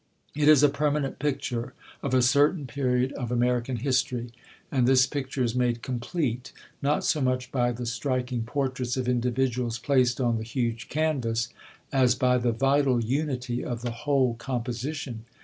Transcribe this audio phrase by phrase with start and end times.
[0.33, 4.31] It is a permanent picture of a certain period of American history,
[4.71, 9.77] and this picture is made complete, not so much by the striking portraits of individuals
[9.77, 11.49] placed on the huge canvas,
[11.93, 15.23] as by the vital unity of the whole composition.